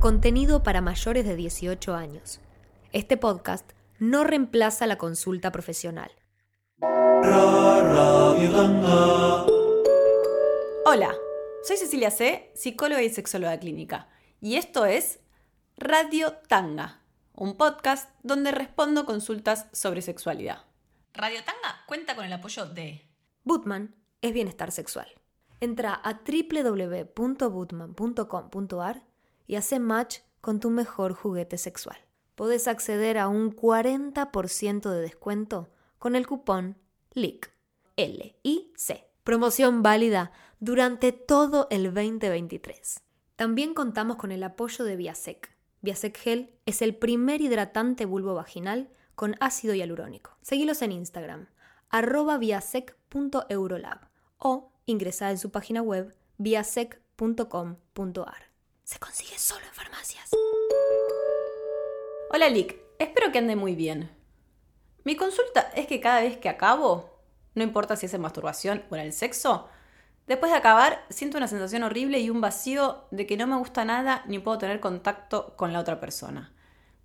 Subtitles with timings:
[0.00, 2.40] Contenido para mayores de 18 años.
[2.92, 6.12] Este podcast no reemplaza la consulta profesional.
[10.84, 11.14] Hola,
[11.64, 14.08] soy Cecilia C., psicóloga y sexóloga clínica,
[14.40, 15.20] y esto es
[15.76, 17.00] Radio Tanga,
[17.34, 20.64] un podcast donde respondo consultas sobre sexualidad.
[21.14, 23.08] Radio Tanga cuenta con el apoyo de
[23.42, 25.08] Bootman es bienestar sexual.
[25.64, 29.02] Entra a www.bootman.com.ar
[29.46, 31.96] y hace match con tu mejor juguete sexual.
[32.34, 36.76] Podés acceder a un 40% de descuento con el cupón
[37.14, 37.50] LIC.
[37.96, 39.08] L-I-C.
[39.22, 43.00] Promoción válida durante todo el 2023.
[43.36, 45.56] También contamos con el apoyo de Viasec.
[45.80, 50.36] Viasec Gel es el primer hidratante bulbo vaginal con ácido hialurónico.
[50.42, 51.48] Seguilos en Instagram,
[51.88, 58.50] arroba viasec.eurolab o ingresar en su página web viasec.com.ar.
[58.84, 60.30] Se consigue solo en farmacias.
[62.30, 64.10] Hola Lick, espero que ande muy bien.
[65.04, 67.20] Mi consulta es que cada vez que acabo,
[67.54, 69.68] no importa si es en masturbación o en el sexo,
[70.26, 73.84] después de acabar siento una sensación horrible y un vacío de que no me gusta
[73.84, 76.52] nada ni puedo tener contacto con la otra persona.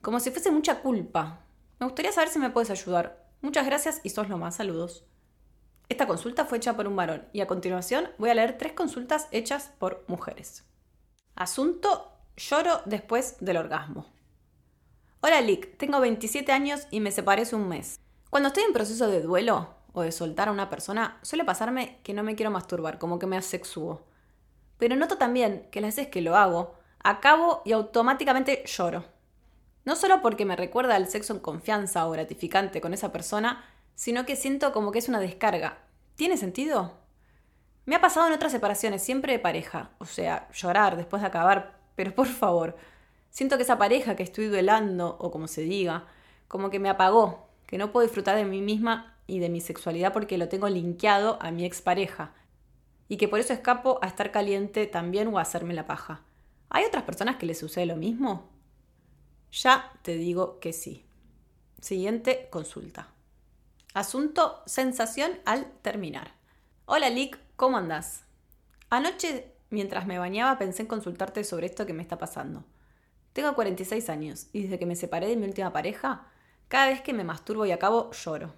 [0.02, 1.42] Como si fuese mucha culpa.
[1.80, 3.26] Me gustaría saber si me puedes ayudar.
[3.42, 4.56] Muchas gracias y sos lo más.
[4.56, 5.06] Saludos.
[5.90, 9.28] Esta consulta fue hecha por un varón y a continuación voy a leer tres consultas
[9.32, 10.64] hechas por mujeres.
[11.34, 14.06] Asunto, lloro después del orgasmo.
[15.22, 18.00] Hola Lick, tengo 27 años y me separé hace un mes.
[18.30, 22.14] Cuando estoy en proceso de duelo o de soltar a una persona, suele pasarme que
[22.14, 24.06] no me quiero masturbar, como que me asexúo.
[24.78, 29.06] Pero noto también que las veces que lo hago, acabo y automáticamente lloro.
[29.86, 33.66] No solo porque me recuerda al sexo en confianza o gratificante con esa persona,
[34.00, 35.80] sino que siento como que es una descarga.
[36.16, 36.94] ¿Tiene sentido?
[37.84, 41.82] Me ha pasado en otras separaciones, siempre de pareja, o sea, llorar después de acabar,
[41.98, 42.78] pero por favor,
[43.30, 46.08] siento que esa pareja que estoy duelando, o como se diga,
[46.48, 50.14] como que me apagó, que no puedo disfrutar de mí misma y de mi sexualidad
[50.14, 52.32] porque lo tengo linkeado a mi expareja,
[53.10, 56.22] y que por eso escapo a estar caliente también o a hacerme la paja.
[56.70, 58.48] ¿Hay otras personas que les sucede lo mismo?
[59.52, 61.06] Ya te digo que sí.
[61.82, 63.10] Siguiente consulta.
[64.00, 66.32] Asunto sensación al terminar.
[66.86, 68.24] Hola Lick, ¿cómo andás?
[68.90, 72.64] Anoche, mientras me bañaba, pensé en consultarte sobre esto que me está pasando.
[73.34, 76.28] Tengo 46 años y desde que me separé de mi última pareja,
[76.70, 78.54] cada vez que me masturbo y acabo, lloro.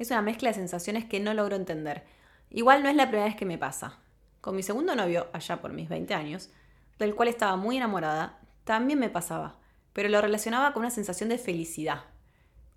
[0.00, 2.04] Es una mezcla de sensaciones que no logro entender.
[2.50, 4.00] Igual no es la primera vez que me pasa.
[4.40, 6.50] Con mi segundo novio, allá por mis 20 años,
[6.98, 9.60] del cual estaba muy enamorada, también me pasaba,
[9.92, 12.02] pero lo relacionaba con una sensación de felicidad,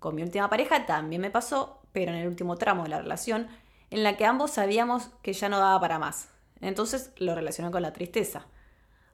[0.04, 3.48] con mi última pareja también me pasó, pero en el último tramo de la relación,
[3.88, 6.28] en la que ambos sabíamos que ya no daba para más.
[6.60, 8.44] Entonces lo relacioné con la tristeza.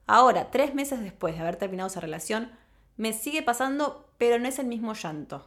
[0.08, 2.50] Ahora, tres meses después de haber terminado esa relación,
[2.96, 5.46] me sigue pasando, pero no es el mismo llanto.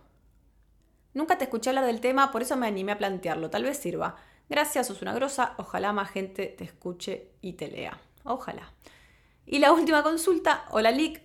[1.13, 3.49] Nunca te escuché hablar del tema, por eso me animé a plantearlo.
[3.49, 4.15] Tal vez sirva.
[4.47, 5.55] Gracias, sos una grosa.
[5.57, 7.99] Ojalá más gente te escuche y te lea.
[8.23, 8.71] Ojalá.
[9.45, 10.63] Y la última consulta.
[10.71, 11.21] Hola, Lick.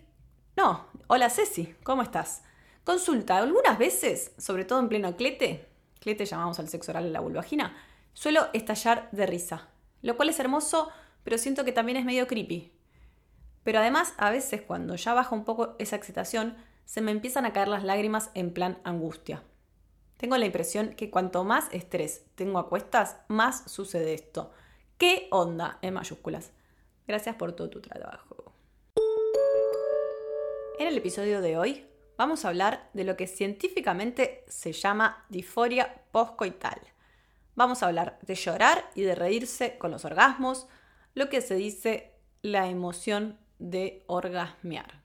[0.56, 1.76] No, hola, Ceci.
[1.84, 2.42] ¿Cómo estás?
[2.88, 5.68] Consulta, algunas veces, sobre todo en pleno clete,
[6.00, 7.76] clete llamamos al sexo oral en la vulvagina,
[8.14, 9.68] suelo estallar de risa,
[10.00, 10.88] lo cual es hermoso,
[11.22, 12.72] pero siento que también es medio creepy.
[13.62, 16.56] Pero además, a veces cuando ya baja un poco esa excitación,
[16.86, 19.42] se me empiezan a caer las lágrimas en plan angustia.
[20.16, 24.50] Tengo la impresión que cuanto más estrés tengo a cuestas, más sucede esto.
[24.96, 25.78] ¿Qué onda?
[25.82, 26.52] En mayúsculas.
[27.06, 28.54] Gracias por todo tu trabajo.
[30.78, 31.84] En el episodio de hoy
[32.18, 36.78] vamos a hablar de lo que científicamente se llama disforia postcoital.
[37.54, 40.66] Vamos a hablar de llorar y de reírse con los orgasmos,
[41.14, 42.12] lo que se dice
[42.42, 45.00] la emoción de orgasmear.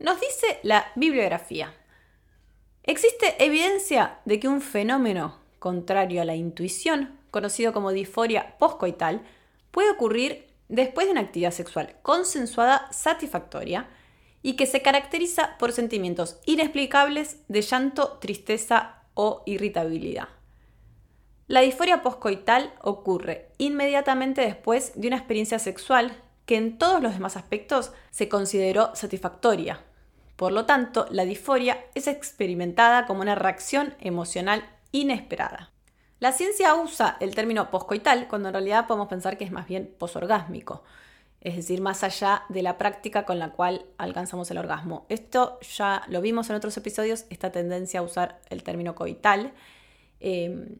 [0.00, 1.72] Nos dice la bibliografía.
[2.82, 9.22] Existe evidencia de que un fenómeno contrario a la intuición, conocido como disforia postcoital,
[9.70, 13.88] puede ocurrir después de una actividad sexual consensuada satisfactoria
[14.42, 20.28] y que se caracteriza por sentimientos inexplicables de llanto, tristeza o irritabilidad.
[21.46, 26.16] La disforia postcoital ocurre inmediatamente después de una experiencia sexual
[26.46, 29.84] que en todos los demás aspectos se consideró satisfactoria.
[30.36, 35.71] Por lo tanto, la disforia es experimentada como una reacción emocional inesperada.
[36.22, 39.92] La ciencia usa el término poscoital cuando en realidad podemos pensar que es más bien
[39.98, 40.84] posorgásmico,
[41.40, 45.04] es decir, más allá de la práctica con la cual alcanzamos el orgasmo.
[45.08, 49.52] Esto ya lo vimos en otros episodios, esta tendencia a usar el término coital,
[50.20, 50.76] em,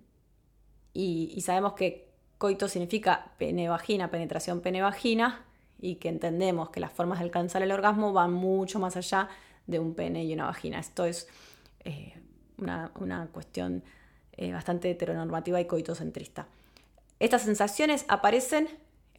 [0.95, 5.45] y, sabemos que coito significa pene-vagina, penetración pene-vagina,
[5.81, 9.29] y que entendemos que las formas de alcanzar el orgasmo van mucho más allá
[9.67, 10.79] de un pene y una vagina.
[10.79, 11.27] Esto es
[11.81, 12.15] eh,
[12.59, 12.93] una,
[13.33, 13.83] cuestión
[14.33, 16.47] eh, bastante heteronormativa y coitocentrista.
[17.19, 18.69] Estas sensaciones aparecen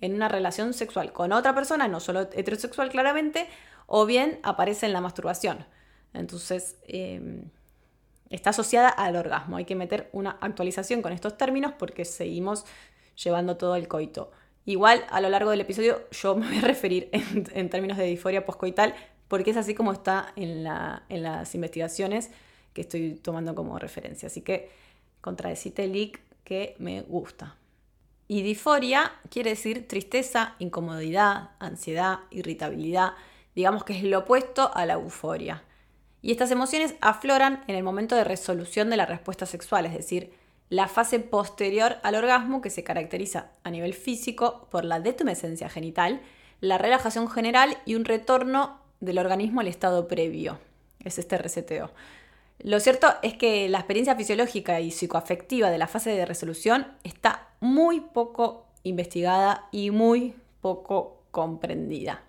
[0.02, 3.48] en una relación sexual con otra persona, no solo heterosexual claramente,
[3.88, 5.66] o bien aparece en la masturbación.
[6.14, 7.50] Entonces, em,
[8.30, 9.58] está asociada al orgasmo.
[9.58, 12.66] Hay que meter una actualización con estos términos porque seguimos
[13.16, 14.32] llevando todo el coito.
[14.66, 18.46] Igual a lo largo del episodio yo me voy a referir en, términos de disforia
[18.46, 18.96] poscoital
[19.28, 22.32] porque es así como está en, las investigaciones
[22.74, 24.28] que estoy tomando como referencia.
[24.28, 24.70] Así que
[25.24, 26.12] contradecite el
[26.44, 27.56] que me gusta.
[28.28, 33.14] Y disforia quiere decir tristeza, incomodidad, ansiedad, irritabilidad.
[33.56, 35.64] Digamos que es lo opuesto a la euforia.
[36.22, 40.34] Y estas emociones afloran en el momento de resolución de la respuesta sexual, es decir,
[40.70, 46.22] la fase posterior al orgasmo que se caracteriza a nivel físico por la detumescencia genital,
[46.60, 50.60] la relajación general y un retorno del organismo al estado previo.
[51.04, 51.92] Es este reseteo.
[52.60, 57.50] Lo cierto es que la experiencia fisiológica y psicoafectiva de la fase de resolución está
[57.60, 62.24] muy poco investigada y muy poco comprendida.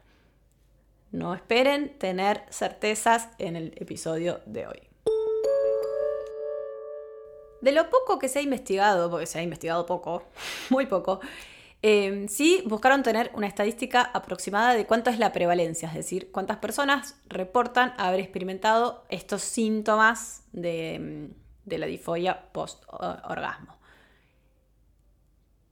[1.13, 4.83] No esperen tener certezas en el episodio de hoy.
[7.61, 10.25] De lo poco que se ha investigado, porque se ha investigado poco,
[10.71, 11.21] muy poco,
[11.87, 16.57] eh, sí buscaron tener una estadística aproximada de cuánto es la prevalencia, es decir, cuántas
[16.57, 21.29] personas reportan haber experimentado estos síntomas de,
[21.67, 23.77] de la disforia post-orgasmo.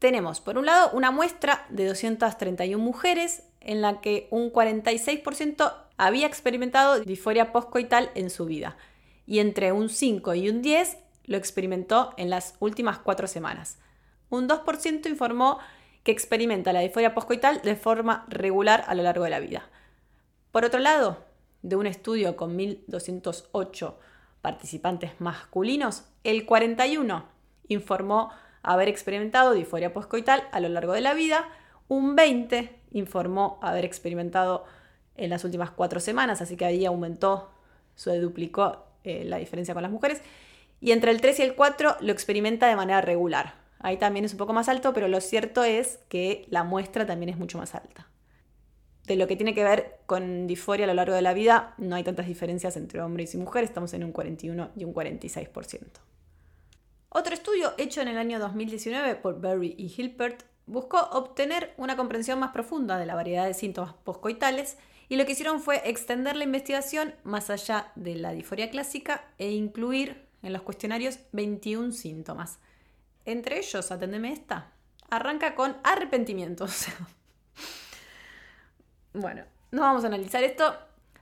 [0.01, 6.27] Tenemos, por un lado, una muestra de 231 mujeres en la que un 46% había
[6.27, 8.77] experimentado disforia postcoital en su vida
[9.25, 13.79] y entre un 5 y un 10 lo experimentó en las últimas cuatro semanas.
[14.29, 15.59] Un 2% informó
[16.03, 19.69] que experimenta la disforia poscoital de forma regular a lo largo de la vida.
[20.51, 21.25] Por otro lado,
[21.63, 23.95] de un estudio con 1.208
[24.43, 27.25] participantes masculinos, el 41
[27.69, 28.33] informó
[28.63, 31.49] haber experimentado disforia poscoital a lo largo de la vida,
[31.89, 34.65] un 20 informó haber experimentado
[35.17, 37.51] en las últimas cuatro semanas, así que ahí aumentó,
[37.95, 40.21] se duplicó eh, la diferencia con las mujeres,
[40.81, 43.62] y entre el 3 y el 4 lo experimenta de manera regular.
[43.83, 47.29] Ahí también es un poco más alto, pero lo cierto es que la muestra también
[47.29, 48.09] es mucho más alta.
[49.07, 51.97] De lo que tiene que ver con disforia a lo largo de la vida, no
[51.97, 55.81] hay tantas diferencias entre hombres y mujeres, estamos en un 41 y un 46%.
[57.09, 62.39] Otro estudio hecho en el año 2019 por Berry y Hilpert buscó obtener una comprensión
[62.39, 66.45] más profunda de la variedad de síntomas poscoitales y lo que hicieron fue extender la
[66.45, 72.61] investigación más allá de la disforia clásica e incluir en los cuestionarios 21 síntomas.
[73.25, 74.73] Entre ellos, atendeme esta,
[75.11, 76.67] arranca con arrepentimiento.
[79.13, 80.75] bueno, no vamos a analizar esto,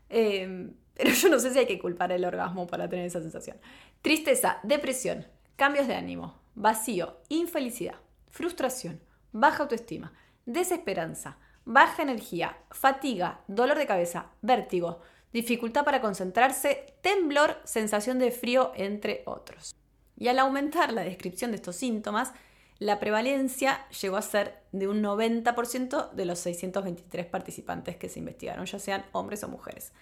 [0.09, 3.59] eh, pero yo no sé si hay que culpar el orgasmo para tener esa sensación.
[4.03, 5.27] Tristeza, depresión,
[5.57, 7.97] cambios de ánimo, vacío, infelicidad,
[8.29, 9.01] frustración,
[9.33, 10.13] baja autoestima,
[10.47, 15.01] desesperanza, baja energía, fatiga, dolor de cabeza, vértigo,
[15.33, 19.75] dificultad para concentrarse, temblor, sensación de frío, entre otros.
[20.21, 22.33] Y al aumentar la descripción de estos síntomas,
[22.79, 28.67] la prevalencia llegó a ser de un 90% de los 623 participantes que se investigaron,
[28.67, 29.93] ya sean hombres o mujeres.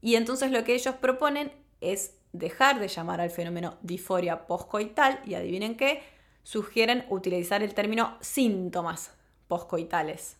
[0.00, 1.52] Y entonces lo que ellos proponen
[1.82, 6.02] es dejar de llamar al fenómeno disforia poscoital y adivinen qué,
[6.42, 9.12] sugieren utilizar el término síntomas
[9.46, 10.38] poscoitales.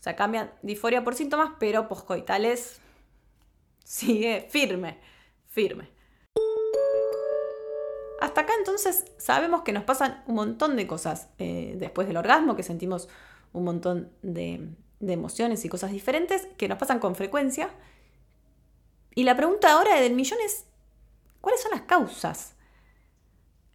[0.00, 2.80] O sea, cambian disforia por síntomas, pero poscoitales
[3.84, 4.98] sigue firme,
[5.48, 5.97] firme.
[8.20, 12.56] Hasta acá entonces sabemos que nos pasan un montón de cosas eh, después del orgasmo,
[12.56, 13.08] que sentimos
[13.52, 14.68] un montón de,
[15.00, 17.70] emociones y cosas diferentes que nos pasan con frecuencia.
[19.14, 20.64] Y la pregunta ahora del millón es,
[21.40, 22.54] ¿cuáles son las causas?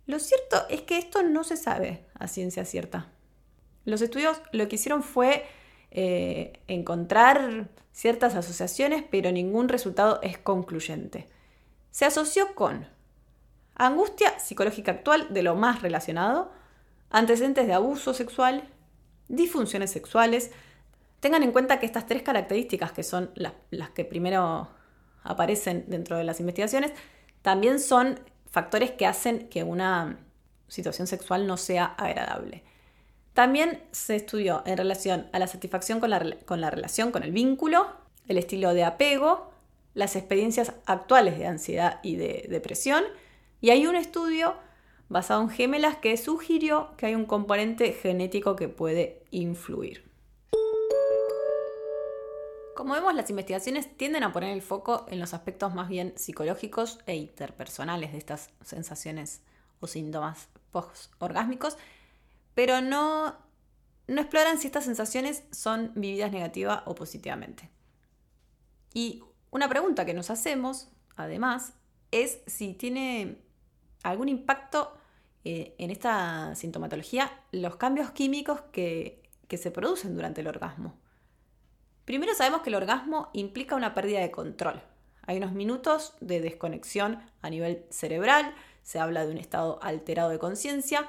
[0.05, 3.11] Lo cierto es que esto no se sabe a ciencia cierta.
[3.85, 5.45] Los estudios lo que hicieron fue
[5.91, 11.29] eh, encontrar ciertas asociaciones, pero ningún resultado es concluyente.
[11.91, 12.87] Se asoció con
[13.75, 16.51] angustia psicológica actual de lo más relacionado,
[17.09, 18.69] antecedentes de abuso sexual,
[19.27, 20.51] disfunciones sexuales.
[21.19, 24.69] Tengan en cuenta que estas tres características, que son las que primero
[25.23, 26.91] aparecen dentro de las investigaciones,
[27.41, 30.19] también son factores que hacen que una
[30.67, 32.63] situación sexual no sea agradable.
[33.33, 36.19] También se estudió en relación a la satisfacción con la,
[36.69, 37.87] relación, con el vínculo,
[38.27, 39.51] el estilo de apego,
[39.95, 43.03] las experiencias actuales de ansiedad y de depresión.
[43.63, 44.57] Y hay un estudio
[45.07, 50.11] basado en gemelas que sugirió que hay un componente genético que puede influir.
[52.75, 56.99] Como vemos, las investigaciones tienden a poner el foco en los aspectos más bien psicológicos
[57.05, 59.41] e interpersonales de estas sensaciones
[59.79, 61.77] o síntomas post-orgásmicos,
[62.55, 63.37] pero no,
[64.07, 67.69] no exploran si estas sensaciones son vividas negativa o positivamente.
[68.93, 71.71] Y una pregunta que nos hacemos, además,
[72.11, 73.42] es si tiene
[74.03, 74.93] algún impacto
[75.45, 80.95] eh, en esta sintomatología los cambios químicos que, que se producen durante el orgasmo.
[82.05, 84.81] Primero sabemos que el orgasmo implica una pérdida de control.
[85.25, 90.39] Hay unos minutos de desconexión a nivel cerebral, se habla de un estado alterado de
[90.39, 91.07] conciencia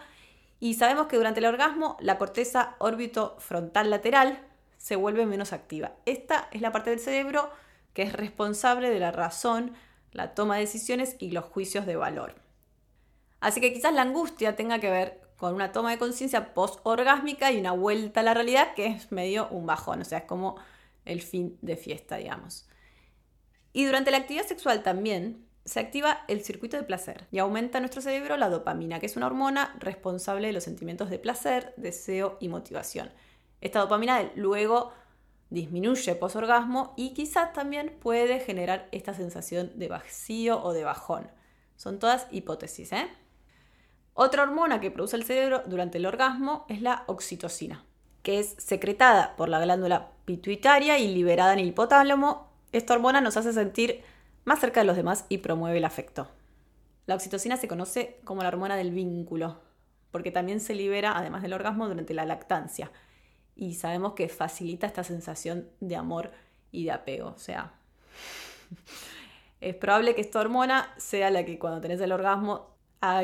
[0.60, 4.40] y sabemos que durante el orgasmo la corteza órbito frontal lateral
[4.78, 5.92] se vuelve menos activa.
[6.06, 7.50] Esta es la parte del cerebro
[7.92, 9.74] que es responsable de la razón,
[10.12, 12.43] la toma de decisiones y los juicios de valor.
[13.44, 17.60] Así que quizás la angustia tenga que ver con una toma de conciencia post-orgásmica y
[17.60, 20.56] una vuelta a la realidad que es medio un bajón, o sea, es como
[21.04, 22.66] el fin de fiesta, digamos.
[23.74, 27.82] Y durante la actividad sexual también se activa el circuito de placer y aumenta en
[27.82, 32.38] nuestro cerebro la dopamina, que es una hormona responsable de los sentimientos de placer, deseo
[32.40, 33.10] y motivación.
[33.60, 34.94] Esta dopamina luego
[35.50, 41.30] disminuye posorgasmo y quizás también puede generar esta sensación de vacío o de bajón.
[41.76, 42.90] Son todas hipótesis.
[42.92, 43.06] ¿eh?
[44.16, 47.84] Otra hormona que produce el cerebro durante el orgasmo es la oxitocina,
[48.22, 52.48] que es secretada por la glándula pituitaria y liberada en el hipotálamo.
[52.70, 54.04] Esta hormona nos hace sentir
[54.44, 56.28] más cerca de los demás y promueve el afecto.
[57.06, 59.58] La oxitocina se conoce como la hormona del vínculo,
[60.12, 62.92] porque también se libera, además del orgasmo, durante la lactancia.
[63.56, 66.30] Y sabemos que facilita esta sensación de amor
[66.70, 67.30] y de apego.
[67.30, 67.72] O sea,
[69.60, 72.73] es probable que esta hormona sea la que cuando tenés el orgasmo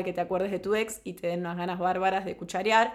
[0.03, 2.93] que te acuerdes de tu ex y te den unas ganas bárbaras de cucharear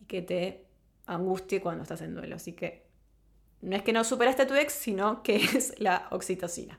[0.00, 0.66] y que te
[1.06, 2.36] angustie cuando estás en duelo.
[2.36, 2.86] Así que
[3.60, 6.78] no es que no superaste a tu ex, sino que es la oxitocina.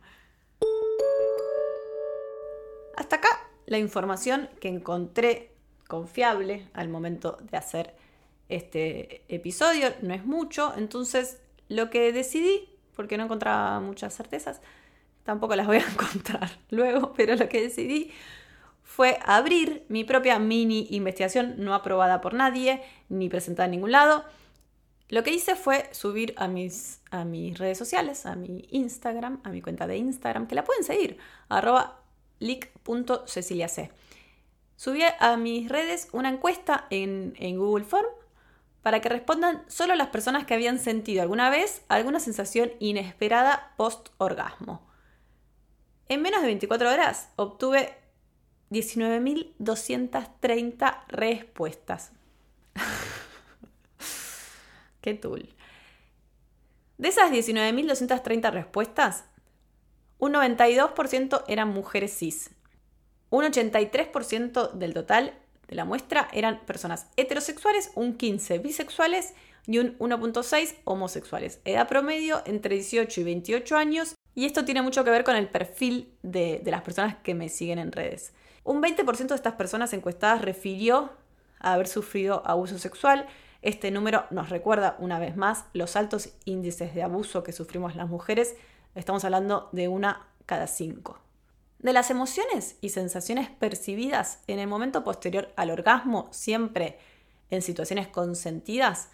[2.95, 3.29] Hasta acá
[3.65, 5.51] la información que encontré
[5.87, 7.95] confiable al momento de hacer
[8.49, 9.89] este episodio.
[10.01, 14.61] No es mucho, entonces lo que decidí, porque no encontraba muchas certezas,
[15.23, 18.11] tampoco las voy a encontrar luego, pero lo que decidí
[18.83, 24.23] fue abrir mi propia mini investigación no aprobada por nadie ni presentada en ningún lado.
[25.09, 29.49] Lo que hice fue subir a mis, a mis redes sociales, a mi Instagram, a
[29.49, 31.17] mi cuenta de Instagram, que la pueden seguir,
[31.49, 31.99] arroba.
[34.75, 38.07] Subí a mis redes una encuesta en, en Google Form
[38.81, 44.85] para que respondan solo las personas que habían sentido alguna vez alguna sensación inesperada post-orgasmo.
[46.09, 48.02] En menos de 24 horas obtuve
[48.73, 52.11] 19.230 respuestas.
[55.01, 55.47] Qué tool.
[56.97, 59.25] De esas 19.230 respuestas,
[60.19, 62.51] un 92% eran mujeres cis.
[63.29, 65.33] Un 83% del total
[65.67, 69.33] de la muestra eran personas heterosexuales, un 15% bisexuales
[69.67, 71.59] y un 1.6% homosexuales.
[71.65, 74.15] Edad promedio entre 18 y 28 años.
[74.35, 77.49] Y esto tiene mucho que ver con el perfil de, de las personas que me
[77.49, 78.33] siguen en redes.
[78.63, 81.11] Un 20% de estas personas encuestadas refirió
[81.59, 83.27] a haber sufrido abuso sexual.
[83.61, 88.09] Este número nos recuerda una vez más los altos índices de abuso que sufrimos las
[88.09, 88.55] mujeres
[88.95, 91.19] Estamos hablando de una cada cinco.
[91.79, 96.99] De las emociones y sensaciones percibidas en el momento posterior al orgasmo, siempre
[97.49, 99.09] en situaciones consentidas,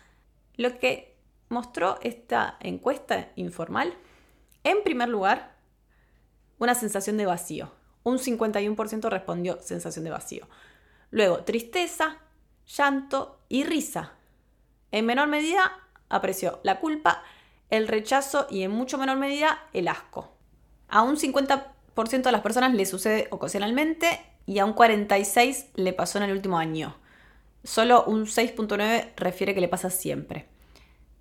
[0.55, 1.15] lo que
[1.47, 3.93] mostró esta encuesta informal,
[4.63, 5.55] en primer lugar,
[6.59, 7.71] una sensación de vacío.
[8.03, 10.47] Un 51% respondió sensación de vacío.
[11.11, 12.17] Luego, tristeza,
[12.67, 14.13] llanto y risa.
[14.91, 15.71] En menor medida,
[16.09, 17.23] apreció la culpa
[17.69, 20.31] el rechazo y en mucho menor medida el asco.
[20.87, 26.17] A un 50% de las personas le sucede ocasionalmente y a un 46% le pasó
[26.17, 26.95] en el último año.
[27.63, 30.47] Solo un 6.9% refiere que le pasa siempre.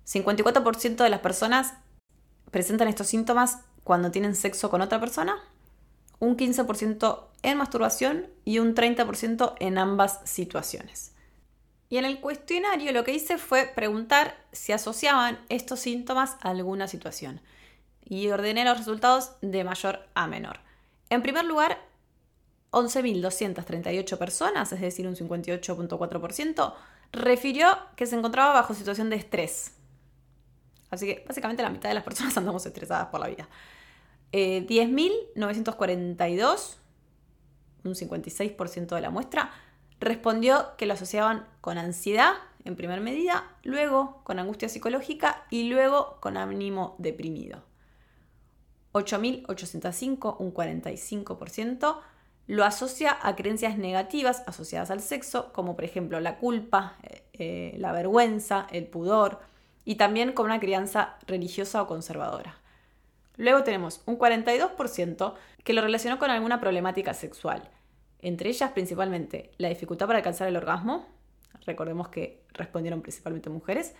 [0.07, 1.73] 54% de las personas
[2.49, 5.37] presentan estos síntomas cuando tienen sexo con otra persona,
[6.19, 11.13] un 15% en masturbación y un 30% en ambas situaciones.
[11.89, 16.87] Y en el cuestionario lo que hice fue preguntar si asociaban estos síntomas a alguna
[16.87, 17.41] situación.
[18.03, 20.59] Y ordené los resultados de mayor a menor.
[21.09, 21.79] En primer lugar,
[22.71, 26.73] 11.238 personas, es decir, un 58.4%,
[27.11, 29.73] refirió que se encontraba bajo situación de estrés.
[30.91, 33.47] Así que básicamente la mitad de las personas andamos estresadas por la vida.
[34.31, 36.77] 10.942,
[37.83, 39.51] eh, un 56% de la muestra,
[39.99, 42.33] respondió que lo asociaban con ansiedad
[42.65, 47.63] en primera medida, luego con angustia psicológica y luego con ánimo deprimido.
[48.93, 51.99] 8.805, un 45%,
[52.47, 57.75] lo asocia a creencias negativas asociadas al sexo, como por ejemplo la culpa, eh, eh,
[57.77, 59.39] la vergüenza, el pudor,
[59.85, 62.57] y también con una crianza religiosa o conservadora.
[63.39, 67.69] Luego tenemos un 42% que lo relacionó con alguna problemática sexual,
[68.19, 71.07] entre ellas principalmente la dificultad para alcanzar el orgasmo,
[71.65, 73.95] recordemos que respondieron principalmente mujeres,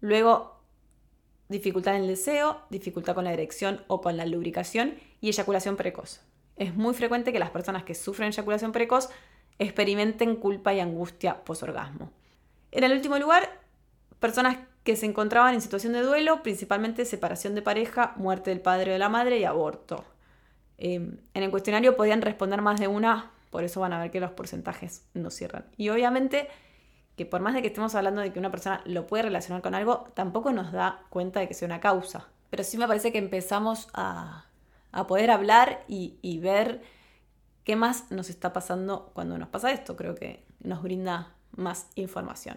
[0.00, 0.60] luego
[1.48, 6.20] dificultad en el deseo, dificultad con la erección o con la lubricación y eyaculación precoz.
[6.54, 9.08] Es muy frecuente que las personas que sufren eyaculación precoz
[9.58, 12.12] experimenten culpa y angustia posorgasmo.
[12.70, 13.60] En el último lugar,
[14.20, 18.92] personas que se encontraban en situación de duelo, principalmente separación de pareja, muerte del padre
[18.92, 20.02] o de la madre y aborto.
[20.78, 24.18] Em, en el cuestionario podían responder más de una, por eso van a ver que
[24.18, 25.66] los porcentajes no cierran.
[25.76, 26.48] Y obviamente
[27.16, 29.74] que por más de que estemos hablando de que una persona lo puede relacionar con
[29.74, 32.26] algo, tampoco nos da cuenta de que sea una causa.
[32.48, 34.46] Pero sí me parece que empezamos a,
[35.06, 36.80] poder hablar y, ver
[37.64, 39.96] qué más nos está pasando cuando nos pasa esto.
[39.96, 42.56] Creo que nos brinda más información.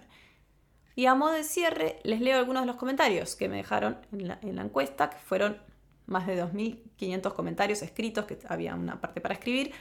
[0.96, 4.28] Y a modo de cierre, les leo algunos de los comentarios que me dejaron en
[4.28, 5.58] la, encuesta, que fueron
[6.06, 9.72] más de 2.500 comentarios escritos, que había una parte para escribir,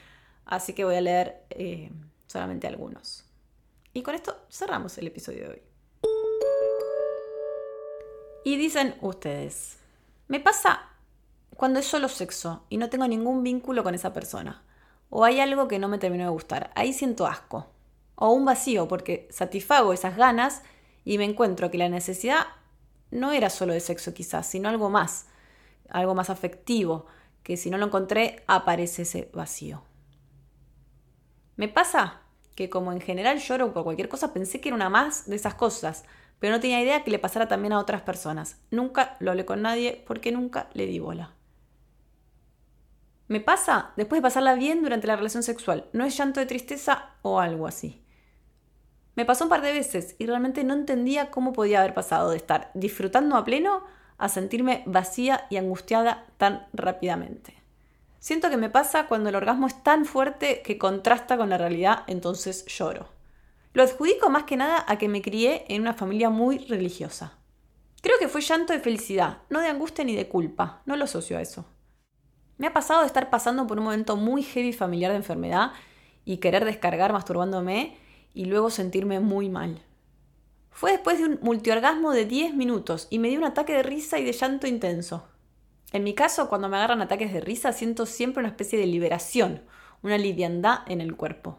[0.44, 1.90] así que voy a leer eh,
[2.26, 3.24] solamente algunos.
[3.92, 5.62] Y con esto cerramos el episodio de hoy.
[8.44, 9.78] Y dicen ustedes,
[10.28, 10.88] me pasa
[11.56, 14.62] cuando es solo sexo y no tengo ningún vínculo con esa persona.
[15.10, 16.70] O hay algo que no me terminó de gustar.
[16.74, 17.66] Ahí siento asco.
[18.14, 20.62] O un vacío porque satisfago esas ganas
[21.04, 22.46] y me encuentro que la necesidad
[23.10, 25.26] no era solo de sexo quizás, sino algo más.
[25.88, 27.06] Algo más afectivo.
[27.42, 29.82] Que si no lo encontré aparece ese vacío.
[31.56, 32.22] Me pasa
[32.54, 35.54] que como en general lloro por cualquier cosa, pensé que era una más de esas
[35.54, 36.04] cosas,
[36.38, 38.60] pero no tenía idea que le pasara también a otras personas.
[38.70, 41.34] Nunca lo hablé con nadie porque nunca le di bola.
[43.28, 45.88] Me pasa después de pasarla bien durante la relación sexual.
[45.92, 48.02] No es llanto de tristeza o algo así.
[49.20, 52.38] Me pasó un par de veces y realmente no entendía cómo podía haber pasado de
[52.38, 53.84] estar disfrutando a pleno
[54.16, 57.62] a sentirme vacía y angustiada tan rápidamente.
[58.18, 62.04] Siento que me pasa cuando el orgasmo es tan fuerte que contrasta con la realidad,
[62.06, 63.10] entonces lloro.
[63.74, 67.34] Lo adjudico más que nada a que me crié en una familia muy religiosa.
[68.00, 71.36] Creo que fue llanto de felicidad, no de angustia ni de culpa, no lo asocio
[71.36, 71.66] a eso.
[72.56, 75.72] Me ha pasado de estar pasando por un momento muy heavy familiar de enfermedad
[76.24, 77.98] y querer descargar masturbándome
[78.34, 79.82] y luego sentirme muy mal.
[80.70, 84.18] Fue después de un multiorgasmo de 10 minutos y me dio un ataque de risa
[84.18, 85.26] y de llanto intenso.
[85.92, 89.62] En mi caso, cuando me agarran ataques de risa, siento siempre una especie de liberación,
[90.02, 91.58] una liviandad en el cuerpo.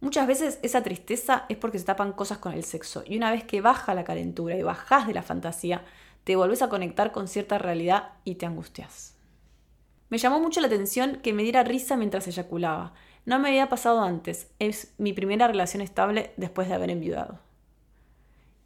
[0.00, 3.44] Muchas veces esa tristeza es porque se tapan cosas con el sexo, y una vez
[3.44, 5.84] que baja la calentura y bajas de la fantasía,
[6.24, 9.14] te volvés a conectar con cierta realidad y te angustias.
[10.10, 12.92] Me llamó mucho la atención que me diera risa mientras eyaculaba.
[13.24, 17.38] No me había pasado antes, es mi primera relación estable después de haber enviudado.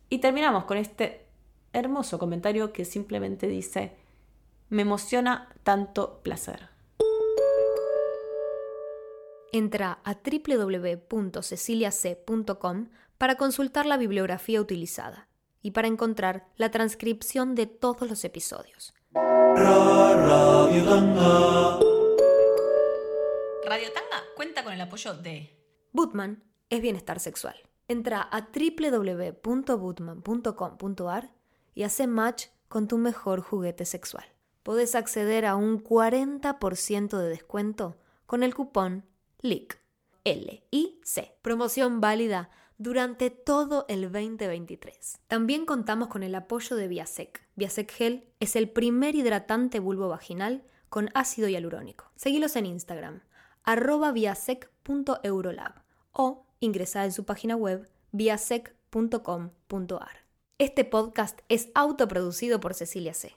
[0.09, 1.27] Y terminamos con este
[1.73, 3.93] hermoso comentario que simplemente dice,
[4.69, 6.71] me emociona tanto placer.
[9.53, 15.29] Entra a www.ceciliac.com para consultar la bibliografía utilizada
[15.63, 18.93] y para encontrar la transcripción de todos los episodios.
[23.67, 23.93] Radio
[24.79, 25.59] el apoyo de
[25.93, 27.57] Bootman es bienestar sexual.
[27.89, 31.35] Entra a www.bootman.com.ar
[31.75, 34.25] y hace match con tu mejor juguete sexual
[34.69, 39.07] podés acceder a un 40% de descuento con el cupón
[39.41, 39.81] LIC.
[40.25, 41.39] L-I-C.
[41.41, 45.21] Promoción válida durante todo el 2023.
[45.27, 47.49] También contamos con el apoyo de Viasec.
[47.57, 52.13] Viasec Gel es el primer hidratante bulbo vaginal con ácido hialurónico.
[52.17, 53.23] Seguilos en Instagram,
[53.69, 60.25] arroba viasec.eurolab o ingresá en su página web viasec.com.ar.
[60.57, 63.37] Este podcast es autoproducido por Cecilia C.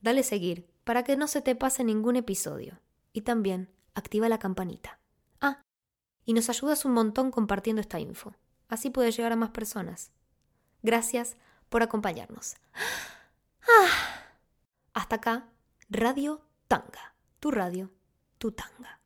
[0.00, 2.80] Dale seguir para que no se te pase ningún episodio.
[3.12, 4.98] Y también activa la campanita.
[5.42, 5.62] Ah,
[6.24, 8.34] y nos ayudas un montón compartiendo esta info.
[8.68, 10.10] Así puede llegar a más personas.
[10.82, 11.36] Gracias
[11.68, 12.56] por acompañarnos.
[13.62, 14.24] Ah.
[14.94, 15.50] Hasta acá,
[15.90, 17.14] Radio Tanga.
[17.40, 17.90] Tu radio,
[18.38, 18.99] tu tanga.